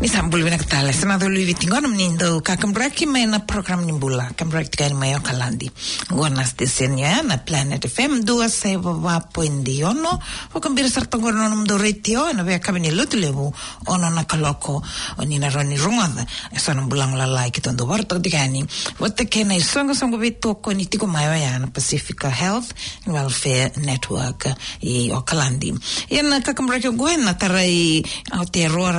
[0.00, 0.92] Ni sambul vina katala.
[0.96, 4.30] Sana do lui viti ngona mnindo ka kambraki mai na program ni mbula.
[4.34, 5.70] Kambraki tika ni mai o kalandi.
[6.10, 10.18] Ngona station ya na Planet FM dua sai wa poindi ono.
[10.54, 13.52] O kambira sarta ngona no mdo retio na vea kabini lutu levu
[13.88, 14.82] ono na kaloko
[15.18, 16.24] o ni na roni rungada.
[16.56, 18.64] Sana mbulang lalai kita ndo warta tika ni.
[19.00, 22.72] Wata kena isonga songa vitu ko ni tiko wa ya na Pacifica Health
[23.04, 24.46] and Welfare Network
[24.82, 25.74] i o kalandi.
[26.08, 28.92] Ia ka kambraki o goena tarai Aotearoa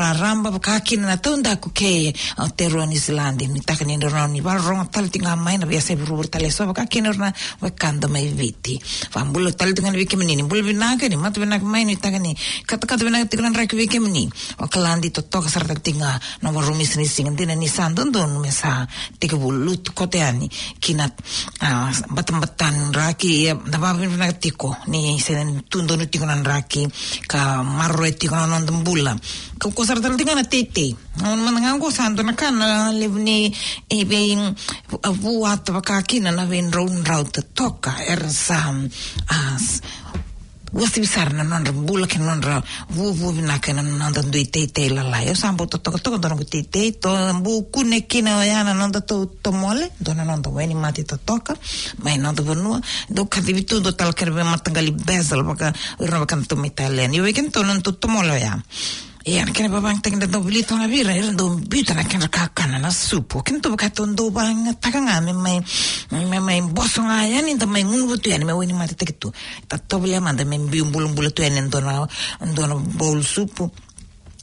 [0.91, 4.91] kakina na taunda ku ke Aotearoa New Zealand ni taka ni rona ni ba ronga
[4.91, 7.31] tal tinga mai na biasa buru tale so kakina rona
[7.61, 8.75] wakanda mai viti.
[9.09, 12.35] Fambulo tal tinga ni kemini ni bulu binaga ni matu binaga mai ni taka ni
[12.67, 14.27] kata kata binaga tinga ran rak kemini
[14.59, 16.51] o kalandi to toka sarta tinga na
[16.83, 18.85] singa dina ni sandon don mesa
[19.17, 20.49] tika bulu tu kote ani.
[20.81, 21.07] Kina
[22.11, 26.83] batam batan raki na ba binaga tiko ni senen tundo nu tiko nan raki
[27.27, 29.15] ka marro e tiko nan bula
[29.57, 30.80] ka ko sar tal tingana tete
[31.25, 32.67] on man ngango santo na kana
[32.99, 33.37] levni
[33.97, 34.41] e bein
[35.21, 38.77] vu at vakakina na ven roun raut toka er sam
[39.27, 39.65] as
[40.71, 44.21] wasi bisar na non bula ke non ra vu vu na ke na non da
[44.21, 47.09] dui te te la la yo sambo to to to don te te to
[47.43, 50.73] bu kune kina ya na non da to to mole don na non da weni
[50.73, 51.55] mati to toka
[52.03, 54.13] mai non da venu do ka di tu do tal
[55.05, 55.73] bezel baka
[56.47, 58.55] to mitalen yo ken to non to to mole ya
[59.21, 62.89] Ia kena babang teng da dobili tona vira era do bita na kena kakana na
[62.89, 65.61] supu ken to ka to do bang takanga me mai
[66.09, 69.05] me mai boso nga ya ni da mai ngun tu ya me wini mate te
[69.13, 69.29] tu
[69.69, 72.01] ta to bile manda me bi umbul umbul tu ya ni ndona
[72.41, 73.69] ndona bowl supu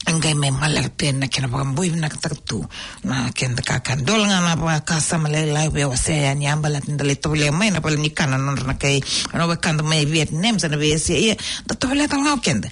[0.07, 2.07] ngai me malar pena kena bagam boy na
[2.47, 2.63] tu
[3.03, 6.47] na ken da kakan dol nga na ba kasa male lai we wase ya ni
[6.47, 9.03] ambala tindale to bile mai na pala ni kana non na kai
[9.35, 11.35] no ba kan mai vietnam sa na be se ya
[11.67, 12.71] da to bile tal ngau kende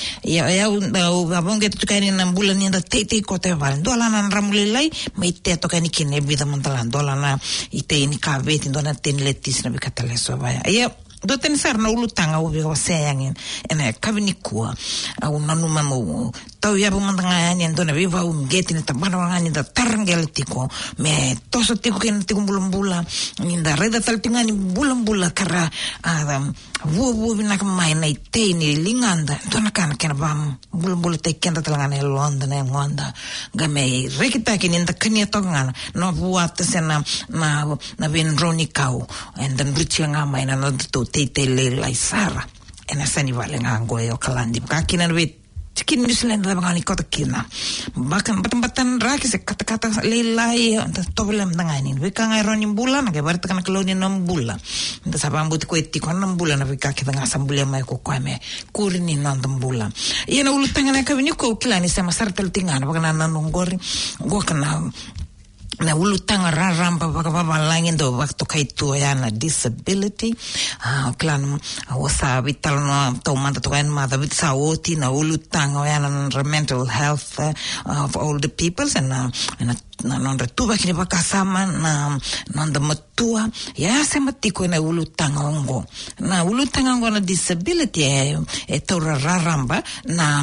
[1.35, 5.57] avonge tukani niin, na mbula ni niin, nda teitei kote vale ndolana nramulelai ma ite
[5.57, 7.39] tokani kene vida mandala ndolana
[7.71, 10.89] ite ni kaveti ndona teni letisina vikatale so vaya ia
[11.23, 13.35] do teni sarna ulutanga uvika vaseyangena
[13.69, 14.75] ena kavinikua
[15.21, 19.49] aunanuma mo tau ya bu mantanga yani ndo na viva u ngeti ni tabana ngani
[19.51, 23.03] da tarngel tiko me toso tiko ken tiko bulan bula
[23.39, 25.69] ni da reda tal tinga ni bulan bula kara
[26.03, 26.53] adam
[26.85, 31.17] vu vu bina mai na te ni linganda ndo na kana kena bam bulan bula
[31.17, 33.13] te kenda talanga ne londa ne ngonda
[33.55, 37.65] game rekita ken inda kania to ngana no buat sena na
[37.97, 39.07] na ben roni kau.
[39.37, 42.43] And then ruchi nga mai na no to te te le lai sara.
[42.87, 45.07] Ena sani vale nga ngoe o kalandi ka kina
[45.79, 47.45] no kin New Zealand la bangani kota kina
[47.95, 50.75] bakan batan batan raki se kata kata le lai
[51.15, 52.29] to belem tanga ini we kan
[52.75, 54.59] bulan ke bar kan koloni nam bulan.
[55.05, 55.65] Nda sabang buti
[55.99, 58.39] ko nam bulan we ka kita ngasam bulan mai ko ko me
[58.71, 59.91] kurini nam tam bulan.
[60.27, 63.77] Ina ulu tanga na kabini ko kilani sama sartel tingana bakan nan ngori
[64.27, 64.91] go kana
[65.79, 70.35] na ulutanga raramba vakavavalanga ndo vakatokaitiwa yana disability.
[70.83, 77.53] Ah, Klana ah, wasa vitalana taumanda tokaina mada vitsaoti na ulutanga yana mental health ah,
[78.03, 79.29] of all the peoples and, uh,
[79.59, 82.17] and non retuba kini baka sama na
[82.55, 82.71] non
[83.75, 85.83] ya se matiko na ulu tanga ongo
[86.19, 88.37] na ulu tanga ongo na disability e,
[88.67, 90.41] e tora raramba na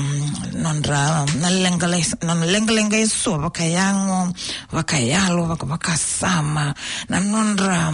[0.53, 4.29] non ra na lengale na lengalenga so baka yango
[4.73, 6.75] baka yalo baka baka sama.
[7.09, 7.91] Na non ra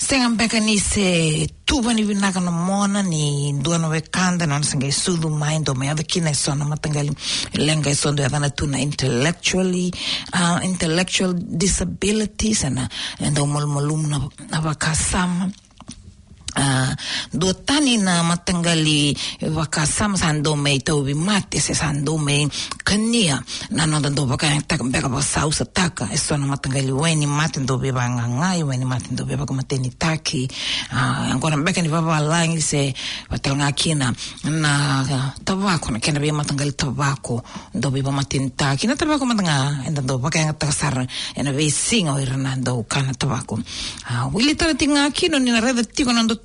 [0.00, 4.86] Senga mbeka ni se tuba ni vinaka na mona ni duano we kanda na sanga
[4.86, 7.12] isudu mind o meada kina isona matangali
[7.52, 9.92] lenga isondo yadana tuna intellectually
[10.32, 12.78] uh, intellectual disabilities and,
[13.20, 14.18] and umulmulum na,
[14.50, 15.50] na wakasama
[16.54, 16.96] あ
[17.34, 19.16] ドタニナマタンガリ
[19.54, 22.48] ワカサムサンドメイトウビマティセサンドメイ
[22.84, 30.48] カニアナナダンドバカンタカンベガバサウサタカエソナマタンガリウェニマテンドビバンガンガイウェニマテンドビバコマテニタキ
[30.90, 32.94] アンコランベカニババランギセ
[33.28, 34.12] ワタンガキナ
[34.44, 37.42] ナタバコナケナビマタンガリタバコ
[37.74, 41.06] ドビバマテンタキナタバコマタンガエンダドバカンタカサラ
[41.36, 46.36] エナベイシンオイランドカナタバコウィリタラティンガキノニナレダティコナンド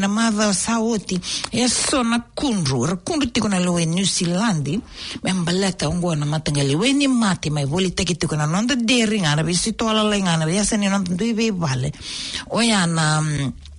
[0.00, 1.20] na madha sauti
[1.52, 4.80] e sona kundru ra kundru tiko na loe New Zealandi
[5.22, 9.42] me mbaleta ungo na matangali weni mati mai voli teki tiko na nonda deri ngana
[9.44, 11.92] be sitola le ngana be yasani nonda dui be vale
[12.50, 13.22] oya na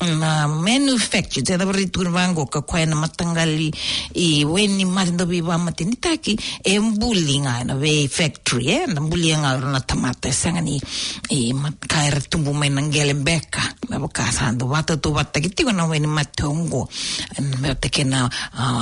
[0.01, 3.71] na manufacture tsela vari turi vangoka khwaina matangali
[4.15, 8.83] i weni mandobi va matini taki embuli nga na ve factory eh?
[8.89, 10.81] e na mbuli nga na tamata sangani
[11.29, 16.07] i matkair tumbu mena ngele beka na boka sando vata tu vata kitiko na weni
[16.07, 16.89] matongo
[17.61, 18.29] na teke na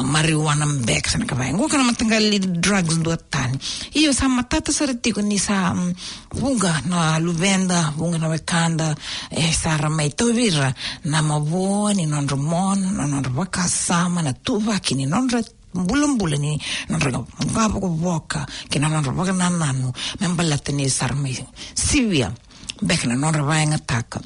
[0.03, 3.59] marijuana beka sana kava ngoka na matangali drugs ndo tani.
[3.93, 5.93] Iyo sa matata sara tiko ni sa mm,
[6.39, 8.95] bunga na luvenda bunga na wekanda
[9.31, 10.73] e sara mai tovira
[11.11, 15.39] namavo ny nandro mona nanandro vakasama natovaky ny nandro
[15.73, 21.37] mbulambula ni nandraga mukavako voka ke nanandro vaka nananu membalatini sarmi
[21.73, 22.33] sivia
[22.81, 24.19] bek na nanandro vaenga taka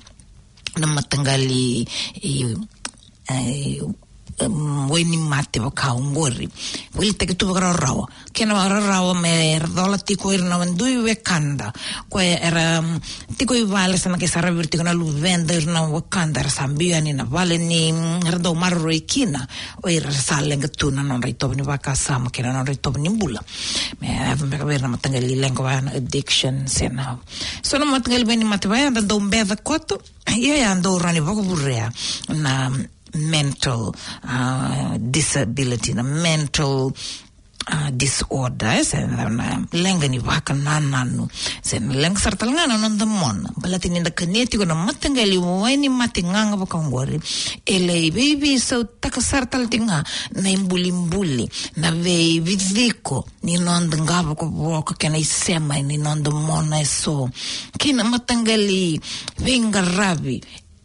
[2.22, 2.46] i
[4.94, 6.08] ወይኒማትበ ካሁን
[6.94, 7.98] Che non በረራው
[8.36, 11.68] ከነ በረራው መርዶላ tico ir no vendui ve canda
[12.12, 12.98] que era mm,
[13.38, 17.14] tico i vale sana che sarà virti con lu vender no ve canda sambia ni
[17.14, 19.42] na vale ni mm, rdo marro e kina
[19.84, 23.42] o ir salen che tu non ritorni va casa ma che non ritorni in bulla.
[24.00, 27.06] Me avem per avere ma tanga li lengo va addiction sena
[27.62, 31.22] sono ma tanga li bene ma te vai andando un beva cotto e andò rani
[31.22, 32.34] poco burrea eh.
[32.34, 32.84] una mm,
[33.14, 33.94] mental
[34.24, 36.92] uh, disability na mental
[37.72, 39.30] uh, disorder se na
[39.72, 41.28] lenga ni waka nananu.
[41.62, 45.90] Se lenga sartal ngana non da mon balati ni kaneti ko na matanga li wani
[45.90, 47.20] matinganga ba kangori
[47.66, 50.04] ele baby so taka sartal tinga
[50.36, 55.98] na imbuli mbuli na ve vidiko ni non da ngaba ko boka kena isema ni
[55.98, 57.30] non mona so
[57.78, 59.00] kina matangali
[59.38, 60.42] venga rabi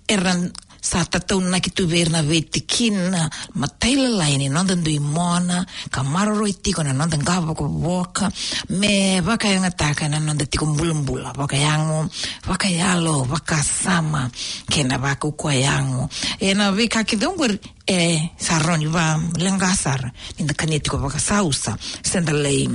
[0.09, 0.51] eran
[0.91, 8.31] satataunanaky toverina vetikinina matailalainy anao dandoimona ka maroro itiko na anao dangavako voka
[8.71, 12.09] me vakayagnatakana anao datiko mbulambula vakayago
[12.49, 14.31] vakayalo vakasama
[14.71, 16.09] kena vaka ukuayago
[16.41, 22.69] ena vekaky dongory e saroni va lengasara nindakanetiko vakasausa sendalai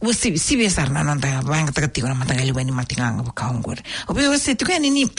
[0.00, 5.10] wasivesara nananda vangataka tiko na matangaliweni matinganga vakaongori ope wase tiko yanini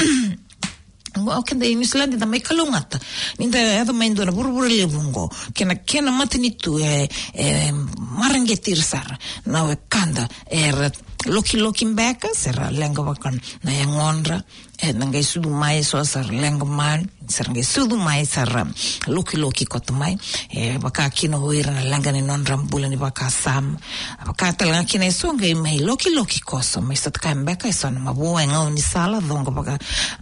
[1.15, 3.00] Kenda i New Zealand da mai kalongata.
[3.39, 5.29] Ninda eda mai ndona burubura levungo.
[5.53, 9.17] Kena kena matinitu e, eh, e eh, marangetir sar.
[9.45, 10.91] Na we kanda er eh,
[11.25, 14.44] loki loki mbeka sera lenga wakan na yangonra
[14.83, 18.50] nangai sudu mai so sar lenga man sar ngai sudu mai sar
[19.07, 20.18] loki loki kot mai
[20.51, 23.77] e baka kino hoira na lenga ni non rambula ni baka sam
[24.25, 28.00] baka tala kina so ngai mai loki loki koso mai sat kai mbeka so na
[28.00, 29.77] mabu ngau ni sala dongo baka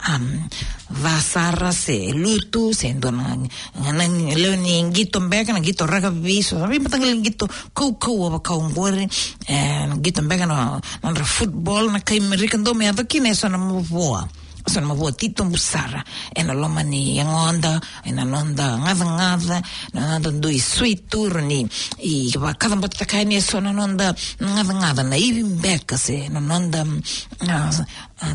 [0.07, 0.47] um,
[0.89, 3.35] vasara se lutu se ndona
[3.81, 8.53] ngana leo ni ngito mbeka na ngito raga viso sabi matanga ngito kau kau baka
[8.53, 9.09] ngore
[9.49, 9.55] e
[9.97, 14.29] ngito mbeka na nandra football na kai merika ndo me ava kine so na mvoa
[14.65, 16.03] sono mavuatito musara
[16.33, 19.61] é na lomani yangonda ena é londa na
[19.93, 21.67] nanonda ndui suitur ni
[21.99, 26.85] i vakava mbotataka ni so nanonda ngavangava é na ivi mbeka se nanonda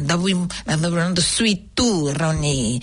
[0.01, 0.35] ndavi
[0.67, 2.81] nanonda suitur ni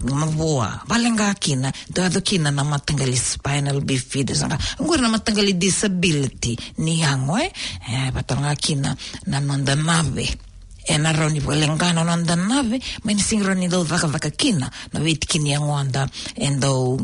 [0.00, 4.58] mavua valenga akina doado aqui na do aqui na na matenga matangali spinal bifida nga
[4.80, 7.52] ngora na matangali disability ni yango e eh?
[7.88, 10.51] eh, vatalanga Na nanonda mave
[10.88, 14.70] ena rauni puelengana nanda nave mainisingirani dou vakavaka kina.
[14.92, 17.00] Na veitikini yang'onda edou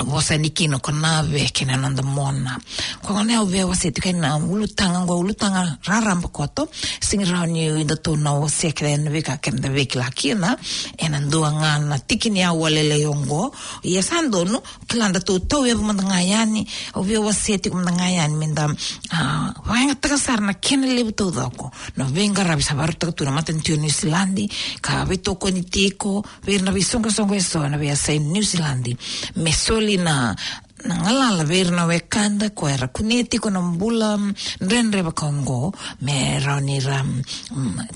[0.00, 1.22] vosanikina kona
[1.52, 2.58] kena nanda mona.
[3.02, 3.92] Kwa ne o vewa se
[4.52, 6.68] ulutanga ngwa ulutanga raramba koto
[7.00, 10.56] sing rauni inda to na o se kre ne veka kem da vek la kina
[10.98, 16.66] ena ndua ngana tikini a walele yongo yesando no klanda to to vewa manda ngayani
[16.94, 18.68] o vewa se tika manda ngayani minda
[19.66, 23.76] wanga taka sarna kena lebu to doko no venga rabi sabaru taka tuna mata ntio
[23.76, 24.48] New Zealandi
[24.80, 28.96] ka vetoko ni tiko verna visonga songa esona vya say New Zealandi
[29.36, 30.34] mesol na
[30.82, 34.18] nangalala verina we kanda ko era kuni tiko na mbula
[34.58, 35.70] renre ba kongo
[36.02, 37.22] me rauni ram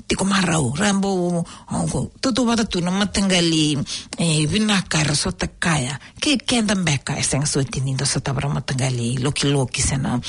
[0.06, 3.74] tiko marau rambo ongo tutu wata tu na matangali
[4.18, 9.50] e vinaka ra sota kaya ke kenda mbeka eseng suti nindo sota bara matangali loki
[9.50, 10.20] loki sena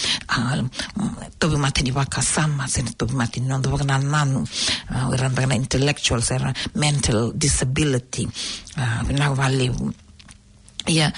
[1.38, 4.42] tobi matini waka sama sena tobi matini nondo waka nanu
[5.14, 8.26] ramba na intellectual sera mental disability
[9.06, 9.70] vinaka vali
[10.88, 11.12] ia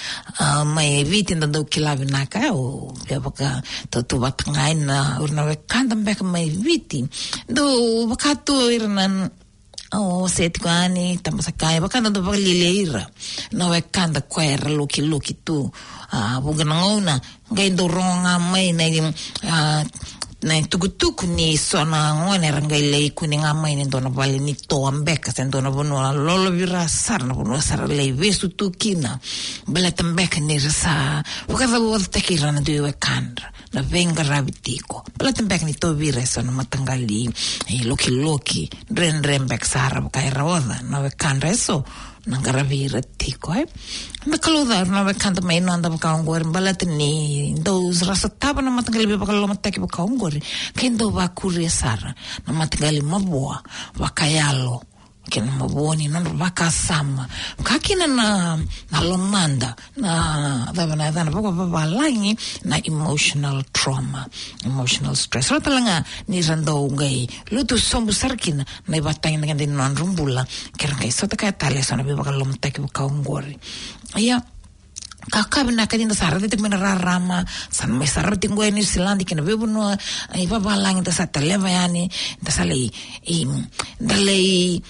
[0.66, 5.46] mai viti nda do kilavi naka o pia baka to tu bat ngai na urna
[5.48, 7.00] we kanda mbeka mai viti
[7.48, 7.64] do
[8.10, 9.30] baka tu irna
[9.94, 13.04] o seti ko ani tamo sakai baka ndo baka lileira.
[13.58, 15.72] Na we kanda kwera luki luki tu.
[16.44, 17.20] Ngona
[17.54, 19.84] ngai ndo ronga mai na uh,
[20.42, 25.32] na tukutuku ni sona ngone ranga lei kuni ngamai ni dona vale ni to ambeka
[25.32, 29.20] sen dona bono la lolo vira sar na bono sar le vesu tukina.
[29.68, 33.52] Bala tambeka ni rasa wakata wad takira na duwe kandra.
[33.74, 37.30] Na venga ravitiko bala tambeka ni to vira sona matangali.
[37.84, 38.70] Loki loki.
[38.96, 41.84] Ren rembek sara bukai rawoda na we kandra eso
[42.28, 43.66] nangaravira tiko eh
[44.28, 48.62] na kaluda na we kanta mai no anda baka ngor balat ni dos rasa taba
[48.62, 50.36] na matangali be baka loma taki baka ngor
[50.76, 52.12] kendo va kuria sara
[52.48, 52.52] na
[53.04, 53.64] mabua
[54.00, 54.89] wakayalo
[55.30, 57.28] kena maboni na baka sama.
[57.64, 58.58] Kakina na
[58.92, 64.26] na lomanda na dava na dana baka baba langi na emotional trauma
[64.66, 65.52] emotional stress.
[65.52, 70.44] Rata langa ni rando ngai lutu sombu sarkina na ibatang na kandi non rumbula.
[70.78, 73.56] Kera ngai sota kaya tali sana baka lom taki baka ngori.
[74.18, 74.42] Iya
[75.30, 81.12] kakavina kadinda sarati tikmena rarama sanme sarati ngweni silandi kina vebuno eh, ipa balangi ta
[81.12, 82.10] sata leva yani
[82.44, 82.92] ta sale eh,
[83.30, 83.48] i
[84.00, 84.82] dale e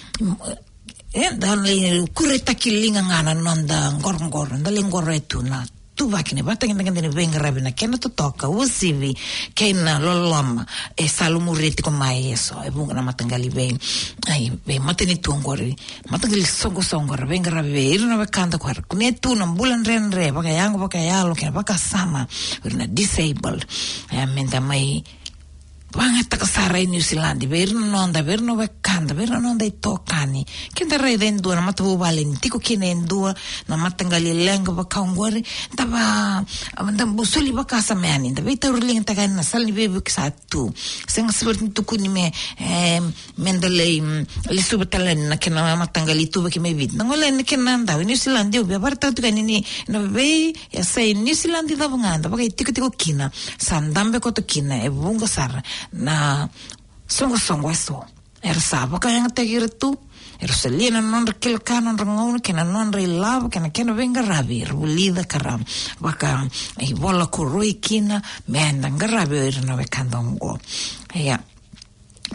[1.12, 7.98] eh, dale kureta kilinga ngana nonda ngor ngor dale ngor etuna tuvakine batangendangandini vengiravina kena
[8.00, 9.12] totoka vusivi
[9.54, 10.64] kena lolom
[10.96, 13.68] e salumureti ko maeso e vungana matangali ve
[14.32, 15.76] ai ve mateni tungori
[16.08, 21.52] matangali songo songora vengiravi ve re vekanda kwari kune tuna mbula ndrenre vakayangu vakayalo kena
[21.52, 22.26] vakasama
[22.64, 23.66] irina disabled.
[24.10, 25.04] Ayamenda mai
[25.92, 30.46] Vanga taka sarai New Zealand, verno nonda, verno vekanda, verno nonda i tokani.
[30.72, 33.34] Kenda rai den dua na mata bubale ni tiko en dua
[33.66, 35.42] na mata ngali lenga ba kaungwari.
[35.74, 36.44] Taba
[36.76, 38.32] amanda busuli ba kasa meani.
[38.32, 40.72] Taba ita urling taka na sal ni bebe kisa tu.
[41.08, 42.30] Senga seperti tuku ni me
[42.60, 43.00] eh,
[43.38, 44.00] mendale
[44.48, 46.92] le suba talen na kena mata ngali tu ba kime vid.
[46.94, 51.14] Nangola ni kena nda New Zealand dio biar ta tu ni na be ya say
[51.14, 52.38] New Zealand da banganda ba
[52.96, 53.28] kina.
[53.58, 54.88] Sandambe ko to kina e
[55.92, 56.48] na
[57.06, 58.04] songorsongo e eso
[58.42, 59.96] era sava ka yanga tegira tu
[60.40, 64.74] era salia na nondra kilaka nondra ngauna kena nondra ilava kena kena venga ravi era
[64.74, 65.58] ulida kara
[66.80, 70.58] i vola koroi kina meenda ngaravi o ira nove kandongo
[71.14, 71.38] ia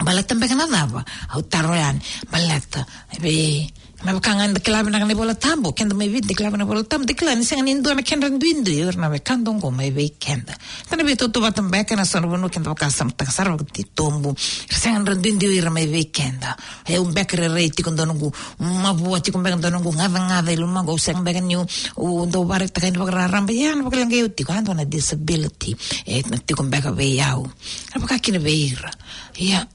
[0.04, 2.00] baleta mbekana dava au taro yani
[2.30, 2.86] baleta
[3.20, 3.66] be
[4.04, 7.06] ma kangan de klaven na bola tambo kenda mai vid de klaven na bola tambo.
[7.06, 10.12] De klaven sen ni ndo me kenda ndwindo yor na me kando ngo mai ve
[10.18, 10.54] kenda.
[10.88, 13.84] Tana be to to batam beka na sono bono kenda ka sam ta sar ti
[13.94, 14.34] tombo
[14.70, 16.56] sen ndwindo yor mai ve kenda.
[16.86, 20.66] E un bekere re ti kondo ngo ma bo ti kondo ngo ngava ngava lu
[20.66, 24.04] ma go sen beka ni u ndo bare ta kenda bakra ramba ya na bakla
[24.06, 25.74] ngai ti kando na disability.
[26.04, 27.48] E ti kombe ka ve yau
[27.94, 28.90] na baka kina ve ira
[29.38, 29.66] ya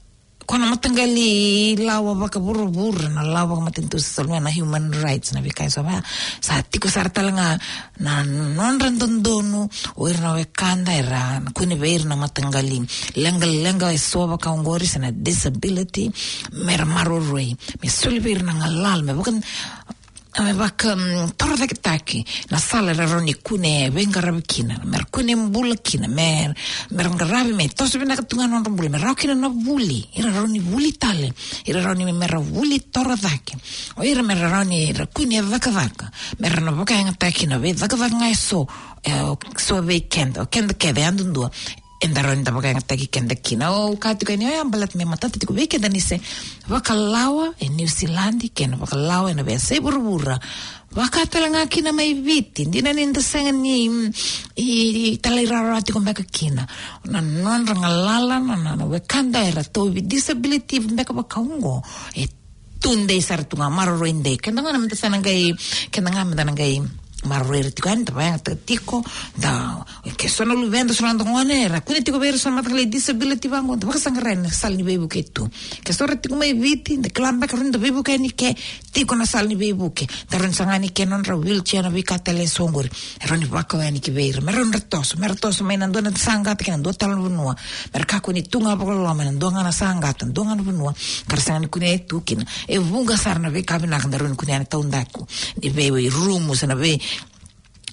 [0.52, 5.40] khona matinga leyi lawa va ka vurivuri na lava ka matindzisisaliwa na human rights na
[5.40, 5.96] vikaiswa va
[6.44, 7.56] sa tiko sa ri talanga
[8.04, 9.64] na non ndondonu
[9.96, 12.84] o iri na wekanda i ra khwini ve i ri na matinga leyi
[13.16, 16.12] lengalenga isiwa va ka ongorisi na disability
[16.52, 19.32] mi ri marorwei mi suli ve i ri na ngalala mi va ka
[20.32, 26.08] toro dake taki na sala ra roni kune venga rabi kina mer kune mbula kina
[26.08, 26.54] mer
[26.90, 30.92] mer ngarabi me tosu bina katunga non mbula mer kina na vuli ira roni vuli
[30.96, 31.32] tale
[31.66, 33.56] ira roni me mera vuli toro dake
[33.96, 36.10] o ira mera roni ira kune vaka vaka
[36.40, 38.66] mer na baka yang taki na ve vaka vaka so
[39.56, 44.26] so ve kenda kenda kede andundua endaro nda baka ngata ki kenda kina o katu
[44.26, 46.18] kani o ambalat me matata tiku veke dani se
[46.68, 50.38] wakalawa e New Zealand kena wakalawa e na vea se burubura.
[50.92, 53.88] Wakatala nga kina mai viti ndina ninda senga ni
[54.56, 56.66] i talai rara tiku mbeka kina.
[57.06, 61.82] Na non ranga lala na na na wekanda era to disability mbeka wakaungo.
[62.14, 62.28] E
[62.80, 65.54] tunde sar tunga maroro inde kenda nga namta sana ngai
[65.90, 66.82] kenda nga namta ngai
[67.24, 69.02] marroero tiko ani tabayata tiko
[69.38, 69.84] da
[70.16, 75.22] kesona luvenda sona dongonera kune tiko beira sona matakale disability vangu da vakasangarene salni beibuke
[75.32, 75.48] tu.
[75.84, 78.54] Kesora come mai viti da kilambaka runda beibuke ni ke
[78.92, 82.90] tiko na salni beibuke da ron sangani ke non ra wheelchair na vikatele songori
[83.28, 87.54] roni vakava ni ke beira meron ratoso meratoso mai nandona sangata ke nandona talan vunua
[87.94, 90.94] merka kune tunga vakaloma nandona na sangata nandona na vunua
[91.28, 95.26] karsangani kune tu kina e vunga sarna vekavinaka da roni kune ani taundaku
[95.62, 96.98] ni beiwa i rumus na beiwa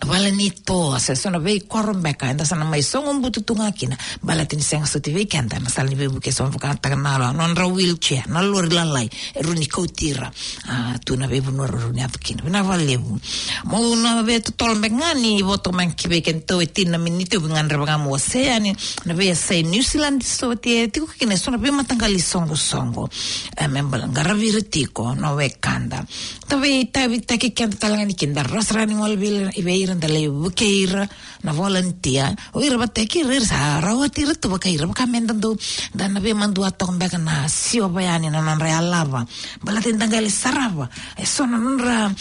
[0.07, 3.97] wala ni to se sono be korom be enda sana mai songo mbutu tunga kina.
[4.23, 7.17] Bala tin senga so tv kenta na sala ni be buke son fuka ta na
[7.17, 9.09] la non ra wheelchair na lori la lai
[9.41, 10.31] ru ni ko tira.
[10.69, 13.19] A tu na be bu no ru ni atkina na vale bu.
[13.65, 16.91] Mo na be to tol be ngani bo to man ki be ken to tin
[16.91, 18.73] na minite bu ngan ra mo se ani
[19.05, 22.55] na be se new zealand so ti ti ku kina sono be matanga li songo
[22.55, 23.09] songo.
[23.57, 26.05] E me bala ngara vira ti ko no be kanda
[26.47, 30.21] to be ta be ta ke kenta la ni kinda rasra ni ngol be irandala
[30.45, 31.09] vakaira
[31.43, 35.57] na volunteer oira vatekira ira sarawatira tu vakaira vakamenda do
[35.95, 39.25] dana ve mandu atombeka na sio bayani na nanra alava
[39.63, 40.89] bala tendangali sarava
[41.25, 42.13] sona nanra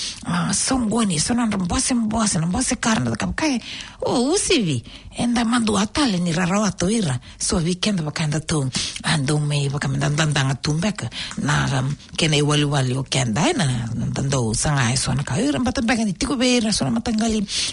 [0.52, 3.60] songoni sona nanra mbose mbose na mbose karna kapkai
[4.00, 4.82] o usivi
[5.18, 8.64] enda mandu atale ni rarawatu ira so weekend vakanda tu
[9.02, 11.10] ando me vakamenda dandanga tumbeka
[11.42, 11.82] na
[12.16, 13.66] kena iwali wali okenda ena
[14.14, 16.90] dando sanga sona kaira mbata bega ni tiko beira sona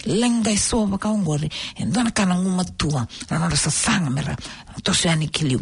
[0.05, 4.35] lenga e so baka ongori endona kana nguma tua na nora sa sanga mera
[4.83, 5.59] to se ani kiliu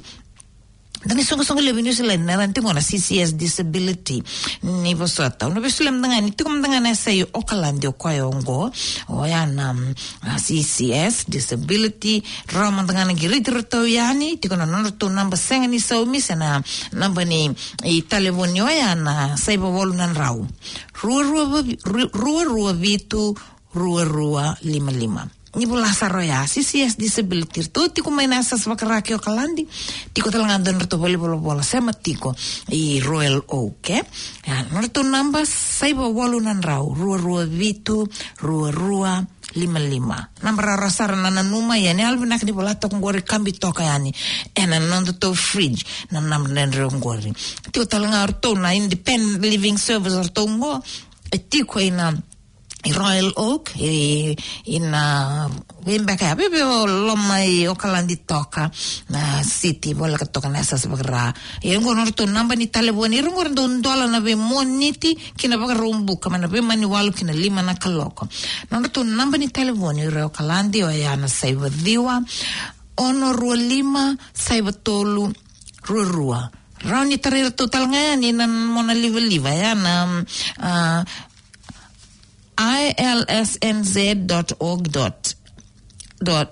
[1.04, 4.24] Dan isong isong lebi New Zealand na ranting na CCS disability
[4.64, 5.28] ni besu
[5.84, 8.72] lem dengan itu kum dengan saya Auckland yo kwa yongo.
[9.12, 9.76] O ya na
[10.40, 12.24] CCS disability
[12.56, 16.64] rama dengan giri terto yani tiko na nono to number senga ni so mi sana
[16.96, 17.52] number ni
[17.84, 20.48] i telefon yo ya na bo wolu nan rau.
[21.04, 21.44] Rua rua
[22.16, 23.36] rua rua vitu
[23.74, 24.92] rua rua lima.
[24.92, 29.68] Lima ni bula saroya CCS disability to tiko mai nasa svakaraki o kalandi
[30.14, 32.34] tiko talang andon rto boli bola bola sema tiko
[32.74, 34.02] i Royal Oak eh.
[34.48, 36.96] Ya norto namba saiba walu nan rau.
[36.96, 38.08] Rua rua vitu
[38.42, 39.22] rua rua
[39.54, 39.80] lima.
[39.80, 44.10] Lima nambara rasara nana numa yani alvi nak ni bolata ngori kambi toka yani
[44.56, 45.86] ena nondo to fridge.
[46.12, 47.30] Na nam nendre ngori
[47.70, 50.82] tiko talang arto na independent living service arto ngo
[51.30, 52.33] e tiko ina
[52.84, 54.36] i Royal Oak i
[54.66, 55.50] ina
[55.86, 58.70] wimbeka bebe loma i Okalandi toka
[59.10, 63.68] na city bola ka toka nesa sebagra i ngo norto namba ni taleboni rungo ndo
[63.68, 67.76] ndola na be moniti kina baka rumbu kama na be mani walu kina lima na
[67.76, 68.28] kaloko
[68.72, 72.22] norto namba ni taleboni i Okalandi o ya na saiva diwa
[72.98, 75.32] ono rua lima saiva tolu
[75.88, 76.52] rua rua.
[76.84, 80.24] Rauni tarira total ngani nan mona liva liva ya na
[82.58, 85.20] uh, ilsnz.org dot,
[86.20, 86.50] dot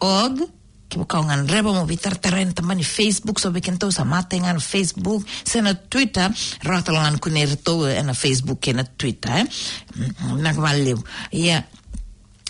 [0.00, 0.48] org
[0.90, 5.22] kau ngan reba mo bitar teren teman di Facebook so bikin tahu sama tengan Facebook.
[5.46, 6.26] Sena Twitter
[6.66, 9.46] rata langan kuner to na Facebook kena Twitter eh.
[10.34, 10.98] Nak valeu
[11.30, 11.62] ya.
[11.62, 11.79] orto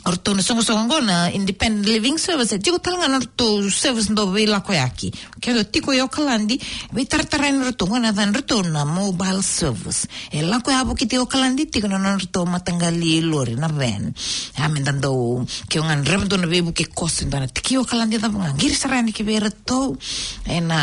[0.02, 3.44] ορτώνεσαι στον αγώνα, independent living service, τίγο τάλγαν ορτώ
[3.82, 5.08] service το vila koyaki.
[5.54, 6.60] το τίγο ιό καλάντι,
[6.90, 10.02] με ταρταράν ορτώ, να δαν ορτώ να mobile service.
[10.30, 14.14] Ελά κοϊ από και τίγο καλάντι, τίγο να ορτώ ματαγκαλί λόρι να βέν.
[14.64, 18.30] Άμεν ταν το, και ο αν ρεύμα τον βίβου και κόστον τον, τίγο καλάντι θα
[18.30, 18.56] βγαν.
[18.58, 19.96] Γύρι σαράνι και βέρετό,
[20.46, 20.78] ένα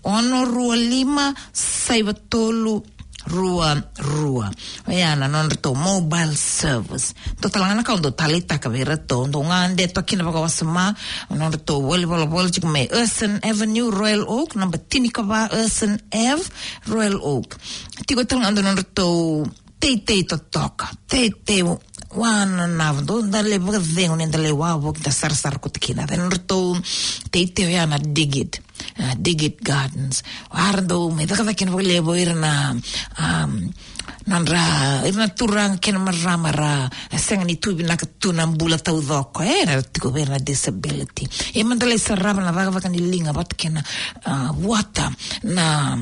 [0.00, 1.22] όνορου αλήμα,
[1.86, 2.84] σαϊβατόλου
[3.26, 4.50] rua rua.
[4.88, 7.14] Yana non to mobile service.
[7.40, 10.94] To talanga ka ndo talita ka vera to ndo ngande to kina baka wasama
[11.30, 12.88] non to wali wala wala chik me
[13.42, 16.44] Avenue Royal Oak number tini ka ba Urson Ave
[16.86, 17.56] Royal Oak.
[18.06, 19.44] Tiko talanga non to
[19.78, 20.88] te te to toka.
[21.06, 21.62] Te te
[22.16, 26.58] hoananavy-do nalebaka zegny anyandalay hoavo aky da sarasarako takina zany rtô
[27.30, 28.60] teiteo ia na digit
[29.00, 30.22] uh, digit gardens.
[30.50, 32.52] Ary ndô mezakazakiny vaka lebo irina
[33.20, 33.52] um,
[34.26, 42.52] nandraha natorakenamarramarah sagnany itoby nakatona mbola taozako eh, e gouverna desabel ty e mandala saravana
[42.52, 43.82] vakavaka ny ligna vatakena
[44.66, 45.10] oata
[45.44, 45.98] na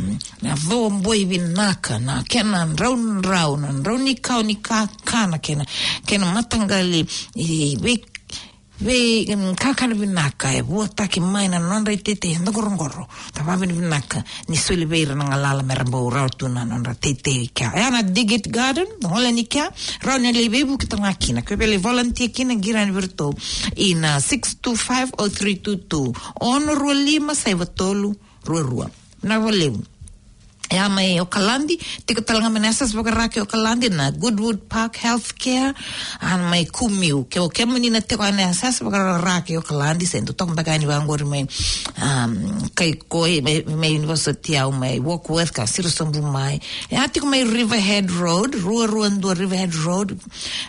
[0.50, 5.64] avao amboa ivinaka na kena andrao ndrao na andrao nikao nikakana kena
[6.06, 7.06] kena matangale
[7.80, 8.13] vek
[8.80, 9.24] ve
[9.56, 14.24] kakana vinaka e vua taki mai na nonra i tete henda gorongoro ta vavini vinaka
[14.48, 17.72] ni suli veira na ngalala me rambo rau tuna nonra tete i kia.
[17.74, 19.70] E ana digit garden hola ni kia
[20.02, 21.42] rau ni le bebu ki tanga kina.
[21.42, 23.34] Kwe pele volunteer kina gira ni virto.
[23.76, 28.90] Ina 6250322 ono rua lima saiva tolu rua rua.
[29.22, 29.78] Na voleu
[30.70, 35.74] ya mai o kalandi tiko talanga menasas bakarake o kalandi na Goodwood Park Healthcare
[36.20, 37.24] an mai kumiu.
[37.30, 40.86] Ke o kemo ni na tiko ane asas bakarake o kalandi sendo tok baka ni
[40.86, 41.46] wangor mai
[42.02, 46.60] um, kai koi mai, mai university au mai Walkworth ka sirusombu mai.
[46.90, 50.16] E atiko mai Riverhead Road rua rua ndua Riverhead Road.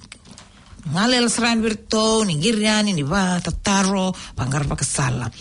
[0.92, 5.32] ngalela sirany virto ny giry any va tataro pangaravaka sala.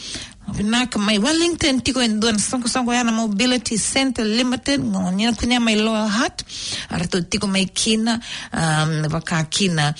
[0.52, 5.76] Vinaka mai wellington tiko en duan sanko sanko yana mobility center limited ngonia kunia mai
[5.76, 6.44] loa hat
[6.90, 8.20] arto tiko mai kina
[8.52, 9.94] um, vaka kina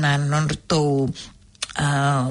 [0.00, 1.08] na nonrto
[1.78, 2.28] uh,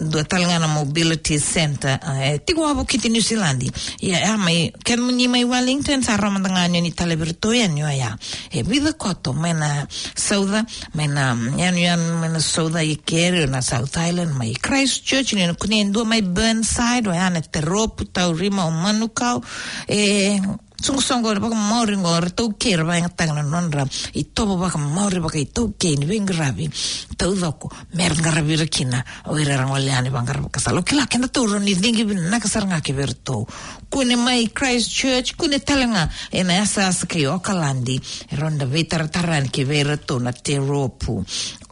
[0.00, 3.62] do Talangana Mobility Center eh, uh, tigo abo kiti New Zealand
[4.00, 8.16] ya amai ken ni mai Wellington sa roma nga nyo ni tale to ya ya
[8.50, 9.86] e vida koto mena
[10.16, 15.84] sauda mena yan yan mena sauda i kere na South Island mai Christchurch ni kuni
[15.84, 19.44] ndo mai Burnside wa ana teropu taurima o manukau.
[19.88, 20.40] E
[20.80, 23.84] sungsongore baka mauri ngore tau kere ba yang tangana nonra.
[24.14, 26.68] I tobo baka mauri baka i tau keni be ngarabi.
[27.16, 31.74] Tau doko mer ngarabi rakina wira rangwale ani bangara baka salo kila kenda tau roni
[31.74, 33.46] dingi bin nakasar ngake ber tau.
[33.90, 36.08] Kune mai Christchurch kune talanga.
[36.32, 38.00] Ena asa asa kei okalandi.
[38.38, 41.22] Ronda vetar tarani ke vera tau na te ropu.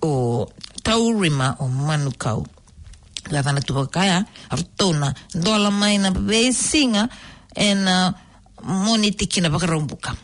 [0.02, 0.46] O
[0.82, 2.44] taurima o manukau
[3.28, 7.08] Gatana tupakaya, artona, dola maina, besinga,
[7.54, 8.12] en uh,
[8.62, 10.14] moni tikina vakarambuka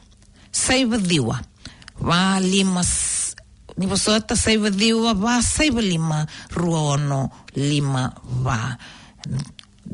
[0.53, 1.41] saivadhiwa
[2.01, 2.85] valima
[3.77, 8.77] nivosoata saivadhiwa vasaiva lima rua ono lima va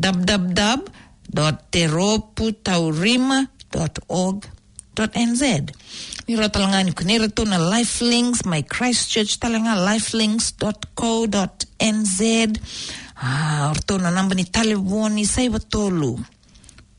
[0.02, 3.46] www teropu taurima
[4.08, 4.44] org
[5.16, 5.42] nz
[6.28, 10.54] ni ro talanga ni kune ra tuna lifelinks my christchurch talanga lifelinks
[10.94, 11.26] co
[11.80, 12.20] nz
[13.22, 16.20] ah, ro namba ni talevoni saiva tolu.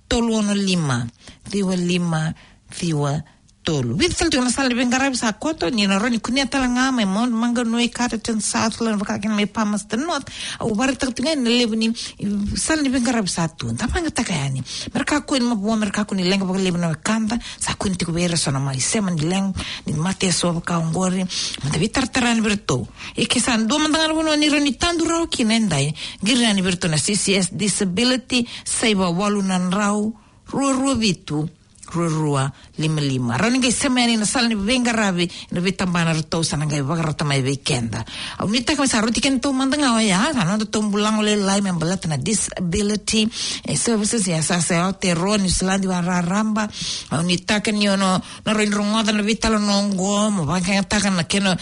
[0.07, 1.07] Tolu ono lima.
[1.49, 2.33] Thiwa lima
[2.69, 3.23] thiwa
[3.63, 3.95] tolu.
[3.95, 7.05] With tal tuna sala ben garab sa koto ni na roni kunia tala nga mai
[7.05, 10.25] mon manga noi Carterton Southland baka kin mai Palmerston North.
[10.59, 11.93] Au bar tak tinga ni lebu ni
[12.57, 16.23] sala ben garab sa tu ta manga takayani mereka ku ni mabuwa mereka ku ni
[16.25, 19.53] lenga baka lebu na kanda sa ku ni tiku bera sona mai sema ni leng
[19.85, 21.21] ni mate so baka ngori
[21.63, 25.93] mata vitar taran berto e ke san do mandangar wono ni roni tandu rau kinendai
[26.23, 30.17] girani berto na CCS disability saiba walunan rau
[30.51, 31.49] rua rua vitu
[31.93, 33.37] rua rua lima lima.
[33.37, 37.01] Rani ngai sema ni na sala ni venga ravi na vitambana rato sana ngai vaga
[37.01, 38.05] rata mai weekenda
[38.39, 41.61] au ni taka sa roti ken to mandanga o ya sana to tombulang ole lai
[41.61, 43.27] men balat na disability
[43.67, 46.67] e services ya sa sa o te ro ni slandi wa ramba.
[47.11, 50.81] Au ni taka ni ono na ro rongoda na vitalo no ngo mo va ka
[50.83, 51.55] taka na keno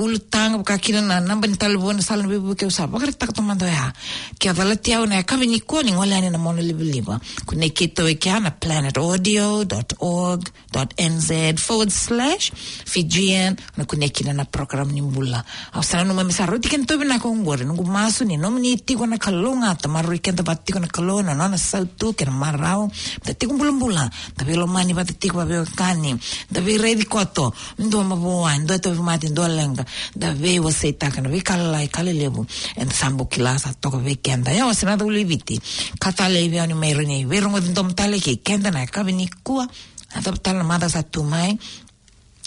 [0.00, 3.32] ul tang ka kina na namba ni talbo na sala ni ke usa vaga taka
[3.32, 3.92] to mando ya.
[4.38, 8.02] Ke avalati au na ka ni ko ni ngole ni na mono liba kune kito
[8.18, 12.52] kia na planet audio www.org.nz forward slash
[12.84, 13.56] Fijian.
[13.76, 15.44] Na kunekina na program ni mbula.
[15.72, 17.64] Au sana numa misaro tiken tobe na kongore.
[17.64, 19.74] Nungu masu ni nomu ni tiko na kalonga.
[19.74, 21.34] Tamaru iken tabat tiko na kalona.
[21.34, 22.90] No na sautu kena marau
[23.24, 24.10] ta tiko mbula mbula.
[24.36, 26.16] Tabi lo mani bata tiko babe kani
[26.52, 27.52] tabi reidi koto.
[27.78, 28.58] Ndo mabuwa.
[28.58, 29.28] Ndo tabi mati.
[29.28, 29.84] Ndo lenga.
[30.16, 34.52] Ve wase taka na vikala i kale lebu en sambo kilasa toka ve kenda.
[34.52, 35.60] Ya wasina da uliviti
[35.98, 40.98] kata levi ani meironi verongo dindom tale ki kenda na kabe kua القوة talmada satu
[40.98, 41.58] a tu mãe,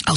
[0.05, 0.15] ao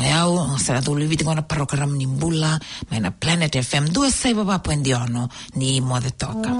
[0.00, 2.58] e au sera tu livi tingona parroca ram nimbula
[2.90, 6.50] ma na Planet FM due sei papà poi indiano ni mo de tocca